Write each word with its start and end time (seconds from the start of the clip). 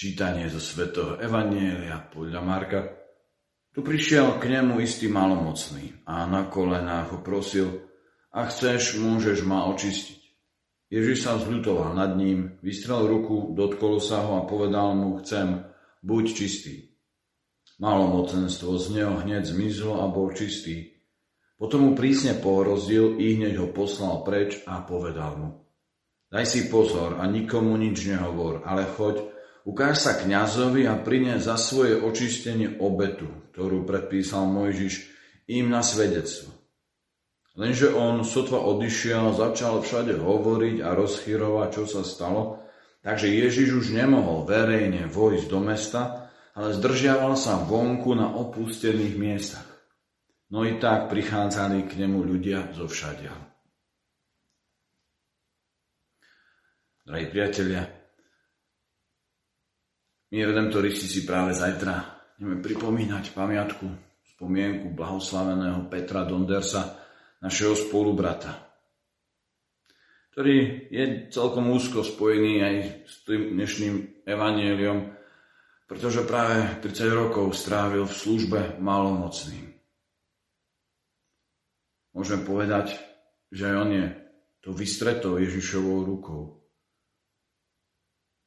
Čítanie 0.00 0.48
zo 0.48 0.64
svätého 0.64 1.20
Evanielia 1.20 2.00
podľa 2.00 2.40
Marka. 2.40 2.88
Tu 3.68 3.84
prišiel 3.84 4.40
k 4.40 4.48
nemu 4.48 4.80
istý 4.80 5.12
malomocný 5.12 6.08
a 6.08 6.24
na 6.24 6.48
kolenách 6.48 7.12
ho 7.12 7.18
prosil, 7.20 7.68
ak 8.32 8.48
chceš, 8.48 8.96
môžeš 8.96 9.44
ma 9.44 9.68
očistiť. 9.68 10.20
Ježiš 10.88 11.28
sa 11.28 11.36
zľutoval 11.36 11.92
nad 11.92 12.16
ním, 12.16 12.56
vystrel 12.64 13.12
ruku, 13.12 13.52
dotkol 13.52 14.00
sa 14.00 14.24
ho 14.24 14.40
a 14.40 14.48
povedal 14.48 14.96
mu, 14.96 15.20
chcem, 15.20 15.68
buď 16.00 16.24
čistý. 16.32 16.96
Malomocenstvo 17.76 18.80
z 18.80 18.96
neho 18.96 19.20
hneď 19.20 19.52
zmizlo 19.52 20.00
a 20.00 20.08
bol 20.08 20.32
čistý. 20.32 20.96
Potom 21.60 21.84
mu 21.84 21.92
prísne 21.92 22.40
pohrozdil 22.40 23.20
i 23.20 23.36
hneď 23.36 23.60
ho 23.60 23.68
poslal 23.68 24.24
preč 24.24 24.64
a 24.64 24.80
povedal 24.80 25.36
mu, 25.36 25.48
daj 26.32 26.48
si 26.48 26.72
pozor 26.72 27.20
a 27.20 27.28
nikomu 27.28 27.76
nič 27.76 28.08
nehovor, 28.08 28.64
ale 28.64 28.88
choď, 28.88 29.36
Ukáž 29.68 30.00
sa 30.00 30.16
kňazovi 30.16 30.88
a 30.88 30.96
prine 30.96 31.36
za 31.36 31.60
svoje 31.60 32.00
očistenie 32.00 32.80
obetu, 32.80 33.28
ktorú 33.52 33.84
predpísal 33.84 34.48
Mojžiš 34.48 35.12
im 35.52 35.68
na 35.68 35.84
svedectvo. 35.84 36.56
Lenže 37.60 37.92
on 37.92 38.24
sotva 38.24 38.62
odišiel, 38.64 39.36
začal 39.36 39.84
všade 39.84 40.16
hovoriť 40.16 40.80
a 40.80 40.96
rozchyrovať, 40.96 41.68
čo 41.76 41.84
sa 41.84 42.02
stalo, 42.06 42.64
takže 43.04 43.28
Ježiš 43.28 43.68
už 43.84 43.86
nemohol 43.92 44.48
verejne 44.48 45.04
vojsť 45.10 45.46
do 45.50 45.60
mesta, 45.60 46.32
ale 46.56 46.72
zdržiaval 46.72 47.36
sa 47.36 47.60
vonku 47.60 48.16
na 48.16 48.32
opustených 48.32 49.14
miestach. 49.20 49.68
No 50.50 50.64
i 50.64 50.80
tak 50.80 51.12
prichádzali 51.12 51.84
k 51.84 52.00
nemu 52.00 52.24
ľudia 52.24 52.72
zo 52.72 52.88
všadia. 52.88 53.34
Drahí 57.04 57.26
priatelia, 57.28 57.99
my 60.30 60.38
redemptoristi 60.46 61.10
si 61.10 61.26
práve 61.26 61.52
zajtra 61.52 62.20
ideme 62.40 62.56
pripomínať 62.64 63.36
pamiatku, 63.36 63.84
spomienku 64.32 64.96
blahoslaveného 64.96 65.92
Petra 65.92 66.24
Dondersa, 66.24 66.96
našeho 67.44 67.76
spolubrata, 67.76 68.56
ktorý 70.32 70.88
je 70.88 71.04
celkom 71.28 71.68
úzko 71.68 72.00
spojený 72.00 72.64
aj 72.64 72.74
s 73.04 73.14
tým 73.28 73.60
dnešným 73.60 74.24
evanieliom, 74.24 75.12
pretože 75.84 76.24
práve 76.24 76.80
30 76.80 77.12
rokov 77.12 77.52
strávil 77.52 78.08
v 78.08 78.16
službe 78.16 78.60
malomocným. 78.80 79.68
Môžeme 82.16 82.40
povedať, 82.40 82.96
že 83.52 83.68
on 83.76 83.92
je 83.92 84.06
to 84.64 84.72
vystretou 84.72 85.36
Ježišovou 85.36 86.08
rukou. 86.08 86.64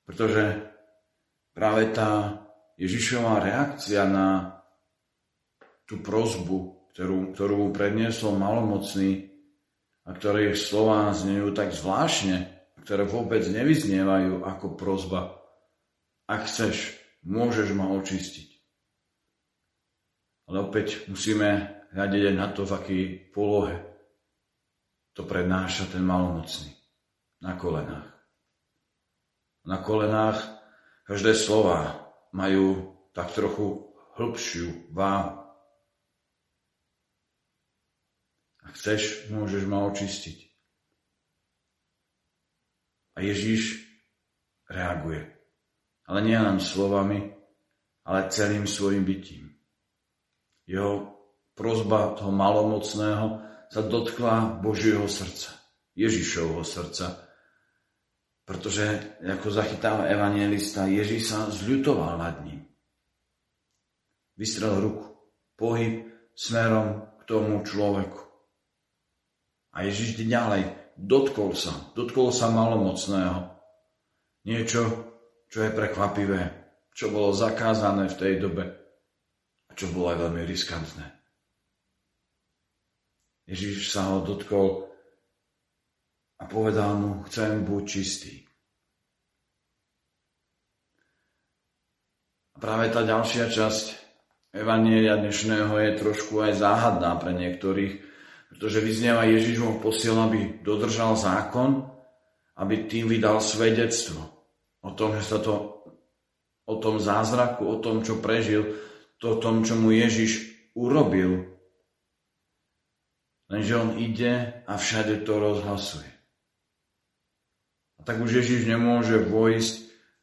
Pretože 0.09 0.72
práve 1.53 1.93
tá 1.93 2.41
Ježišová 2.75 3.39
reakcia 3.39 4.03
na 4.09 4.59
tú 5.85 6.01
prozbu, 6.01 6.89
ktorú, 6.93 7.33
ktorú 7.37 7.69
predniesol 7.69 8.37
malomocný 8.37 9.29
a 10.03 10.09
ktoré 10.11 10.51
slova 10.57 11.13
znejú 11.13 11.53
tak 11.53 11.71
zvláštne, 11.71 12.49
ktoré 12.83 13.07
vôbec 13.07 13.45
nevyznievajú 13.47 14.43
ako 14.43 14.75
prozba. 14.75 15.39
Ak 16.27 16.49
chceš, 16.49 16.97
môžeš 17.23 17.71
ma 17.77 17.87
očistiť. 17.93 18.49
Ale 20.51 20.67
opäť 20.67 21.07
musíme 21.07 21.79
hľadiť 21.95 22.23
aj 22.33 22.35
na 22.35 22.47
to, 22.51 22.67
v 22.67 22.75
akej 22.75 23.03
polohe 23.31 23.75
to 25.13 25.23
prednáša 25.23 25.93
ten 25.93 26.03
malomocný. 26.03 26.73
Na 27.43 27.55
kolenách. 27.59 28.07
Na 29.67 29.77
kolenách 29.79 30.62
Každé 31.03 31.35
slova 31.35 32.07
majú 32.31 32.95
tak 33.11 33.35
trochu 33.35 33.91
hĺbšiu 34.15 34.93
váhu. 34.95 35.43
Ak 38.63 38.79
chceš, 38.79 39.27
môžeš 39.27 39.67
ma 39.67 39.83
očistiť. 39.91 40.37
A 43.13 43.21
Ježíš 43.21 43.83
reaguje. 44.71 45.27
Ale 46.07 46.19
nie 46.23 46.39
len 46.39 46.63
slovami, 46.63 47.35
ale 48.07 48.31
celým 48.31 48.63
svojim 48.63 49.03
bytím. 49.03 49.53
Jeho 50.63 51.19
prozba 51.53 52.15
toho 52.15 52.31
malomocného 52.31 53.43
sa 53.67 53.81
dotkla 53.83 54.63
Božieho 54.63 55.05
srdca, 55.11 55.51
Ježišovho 55.99 56.63
srdca, 56.63 57.32
pretože, 58.43 59.17
ako 59.23 59.47
zachytáva 59.47 60.11
evangelista, 60.11 60.83
Ježíš 60.83 61.31
sa 61.31 61.47
zľutoval 61.47 62.19
nad 62.19 62.35
ním. 62.43 62.67
Vystrel 64.35 64.83
ruku, 64.83 65.15
pohyb 65.55 66.03
smerom 66.35 67.07
k 67.19 67.21
tomu 67.23 67.63
človeku. 67.63 68.19
A 69.73 69.87
Ježíš 69.87 70.19
ďalej, 70.27 70.69
dotkol 70.99 71.55
sa, 71.55 71.71
dotkol 71.95 72.29
sa 72.35 72.51
malomocného. 72.51 73.47
Niečo, 74.43 74.81
čo 75.47 75.63
je 75.63 75.71
prekvapivé, 75.71 76.41
čo 76.91 77.09
bolo 77.09 77.31
zakázané 77.31 78.11
v 78.11 78.19
tej 78.19 78.33
dobe 78.43 78.65
a 79.69 79.71
čo 79.73 79.89
bolo 79.89 80.11
aj 80.13 80.17
veľmi 80.19 80.43
riskantné. 80.43 81.05
Ježíš 83.47 83.91
sa 83.91 84.13
ho 84.13 84.21
dotkol 84.21 84.92
povedal 86.53 86.93
mu, 87.01 87.11
chcem 87.25 87.65
buď 87.65 87.83
čistý. 87.89 88.45
A 92.53 92.61
práve 92.61 92.93
tá 92.93 93.01
ďalšia 93.01 93.49
časť 93.49 93.85
Evanielia 94.53 95.17
dnešného 95.17 95.73
je 95.81 95.91
trošku 95.97 96.37
aj 96.45 96.61
záhadná 96.61 97.17
pre 97.17 97.33
niektorých, 97.33 97.93
pretože 98.53 98.85
vyznieva 98.85 99.25
Ježiš 99.25 99.65
mu 99.65 99.81
posiel, 99.81 100.13
aby 100.13 100.61
dodržal 100.61 101.17
zákon, 101.17 101.89
aby 102.61 102.85
tým 102.85 103.09
vydal 103.09 103.41
svedectvo 103.41 104.21
o 104.85 104.93
tom, 104.93 105.17
že 105.17 105.25
sa 105.25 105.41
to 105.41 105.81
o 106.69 106.75
tom 106.77 107.01
zázraku, 107.01 107.65
o 107.65 107.81
tom, 107.81 108.05
čo 108.05 108.21
prežil, 108.21 108.77
to 109.17 109.35
o 109.35 109.41
tom, 109.41 109.65
čo 109.65 109.73
mu 109.73 109.89
Ježiš 109.89 110.53
urobil. 110.77 111.49
Lenže 113.49 113.73
on 113.73 113.97
ide 113.97 114.61
a 114.69 114.77
všade 114.77 115.25
to 115.25 115.33
rozhlasuje 115.41 116.12
tak 118.03 118.19
už 118.19 118.43
Ježiš 118.43 118.67
nemôže 118.67 119.19
vojsť 119.19 119.75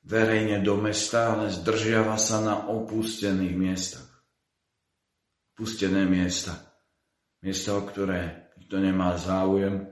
verejne 0.05 0.61
do 0.65 0.77
mesta, 0.81 1.37
ale 1.37 1.53
zdržiava 1.53 2.17
sa 2.17 2.41
na 2.41 2.55
opustených 2.69 3.57
miestach. 3.57 4.09
Opustené 5.57 6.09
miesta. 6.09 6.57
Miesta, 7.41 7.77
o 7.77 7.85
ktoré 7.85 8.53
nikto 8.61 8.77
nemá 8.81 9.17
záujem. 9.17 9.89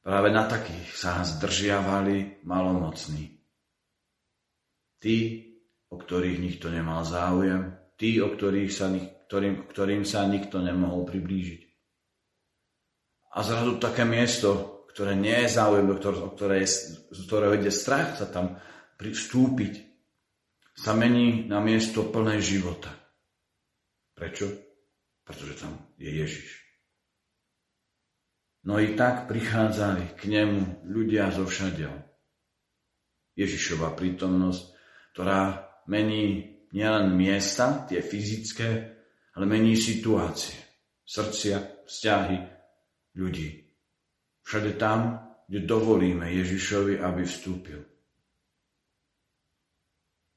Práve 0.00 0.28
na 0.30 0.44
takých 0.46 0.92
sa 0.92 1.24
zdržiavali 1.24 2.46
malomocní. 2.46 3.34
Tí, 5.00 5.16
o 5.92 5.96
ktorých 5.96 6.38
nikto 6.40 6.68
nemal 6.72 7.04
záujem, 7.04 7.76
tí, 7.96 8.20
o 8.20 8.32
ktorých 8.32 8.70
sa, 8.72 8.92
ktorým, 9.28 9.68
ktorým 9.68 10.02
sa 10.04 10.24
nikto 10.28 10.60
nemohol 10.60 11.04
priblížiť. 11.08 11.62
A 13.36 13.44
zrazu 13.44 13.76
také 13.76 14.08
miesto, 14.08 14.75
ktoré 14.96 15.12
nie 15.12 15.44
je 15.44 15.52
záujem, 15.52 15.92
ktorého, 15.92 16.32
ktoré 16.32 16.64
z 16.64 17.20
ktorého 17.28 17.52
ide 17.60 17.68
strach 17.68 18.16
sa 18.16 18.32
tam 18.32 18.56
pristúpiť, 18.96 19.84
sa 20.72 20.96
mení 20.96 21.44
na 21.44 21.60
miesto 21.60 22.08
plné 22.08 22.40
života. 22.40 22.88
Prečo? 24.16 24.48
Pretože 25.20 25.60
tam 25.60 25.92
je 26.00 26.08
Ježiš. 26.16 26.48
No 28.64 28.80
i 28.80 28.96
tak 28.96 29.28
prichádzali 29.28 30.16
k 30.16 30.32
nemu 30.32 30.88
ľudia 30.88 31.28
zo 31.28 31.44
všadiel. 31.44 31.92
Ježišova 33.36 33.92
prítomnosť, 33.92 34.64
ktorá 35.12 35.60
mení 35.92 36.56
nielen 36.72 37.12
miesta, 37.12 37.84
tie 37.84 38.00
fyzické, 38.00 38.96
ale 39.36 39.44
mení 39.44 39.76
situácie, 39.76 40.56
srdcia, 41.04 41.84
vzťahy 41.84 42.38
ľudí. 43.12 43.65
Všade 44.46 44.78
tam, 44.78 45.18
kde 45.50 45.66
dovolíme 45.66 46.30
Ježišovi, 46.30 47.02
aby 47.02 47.26
vstúpil. 47.26 47.82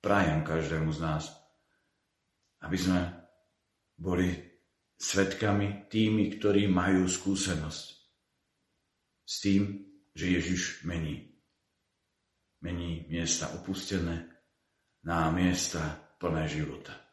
Prajem 0.01 0.41
každému 0.41 0.89
z 0.89 1.00
nás, 1.00 1.23
aby 2.65 2.77
sme 2.79 3.00
boli 4.00 4.33
svetkami 4.97 5.85
tými, 5.91 6.39
ktorí 6.39 6.65
majú 6.65 7.06
skúsenosť 7.06 7.85
s 9.29 9.35
tým, 9.45 9.85
že 10.17 10.25
Ježiš 10.25 10.83
mení. 10.89 11.29
Mení 12.65 13.06
miesta 13.07 13.53
opustené 13.53 14.25
na 15.06 15.29
miesta 15.29 16.15
plné 16.17 16.50
života. 16.50 17.08